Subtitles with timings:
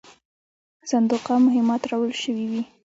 [0.91, 2.61] صندوقه مهمات راوړل سوي وې.